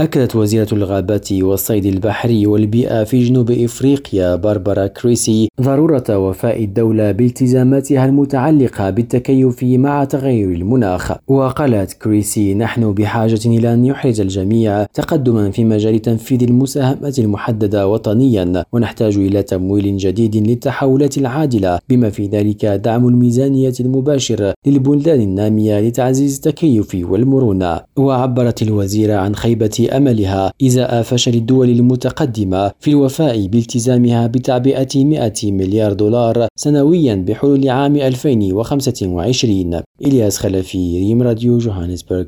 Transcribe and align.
أكدت 0.00 0.36
وزيرة 0.36 0.66
الغابات 0.72 1.32
والصيد 1.32 1.86
البحري 1.86 2.46
والبيئة 2.46 3.04
في 3.04 3.24
جنوب 3.24 3.50
إفريقيا 3.50 4.36
باربرا 4.36 4.86
كريسي. 4.86 5.48
ضرورة 5.60 6.18
وفاء 6.18 6.64
الدولة 6.64 7.12
بالتزاماتها 7.12 8.04
المتعلقة 8.04 8.90
بالتكيف 8.90 9.62
مع 9.62 10.04
تغير 10.04 10.50
المناخ. 10.50 11.12
وقالت 11.28 11.92
كريسي 11.92 12.54
نحن 12.54 12.92
بحاجة 12.92 13.40
إلى 13.46 13.74
أن 13.74 13.84
يحرز 13.84 14.20
الجميع 14.20 14.84
تقدما 14.84 15.50
في 15.50 15.64
مجال 15.64 16.02
تنفيذ 16.02 16.42
المساهمات 16.42 17.18
المحددة 17.18 17.88
وطنيا. 17.88 18.64
ونحتاج 18.72 19.16
إلى 19.16 19.42
تمويل 19.42 19.96
جديد 19.96 20.36
للتحولات 20.36 21.18
العادلة. 21.18 21.78
بما 21.88 22.10
في 22.10 22.26
ذلك 22.26 22.66
دعم 22.66 23.08
الميزانية 23.08 23.74
المباشر 23.80 24.52
للبلدان 24.66 25.20
النامية 25.20 25.80
لتعزيز 25.80 26.34
التكيف 26.36 26.96
والمرونة. 27.10 27.80
وعبرت 27.96 28.62
الوزيرة 28.62 29.14
عن 29.14 29.34
خيبة 29.34 29.89
أملها 29.90 30.52
إزاء 30.62 31.02
فشل 31.02 31.34
الدول 31.34 31.70
المتقدمة 31.70 32.72
في 32.80 32.90
الوفاء 32.90 33.46
بالتزامها 33.46 34.26
بتعبئة 34.26 35.04
100 35.04 35.32
مليار 35.44 35.92
دولار 35.92 36.48
سنويا 36.56 37.14
بحلول 37.14 37.68
عام 37.68 37.96
2025 37.96 39.80
إلياس 40.06 40.38
خلفي 40.38 40.98
ريم 40.98 41.22
راديو 41.22 41.58
جوهانسبرغ. 41.58 42.24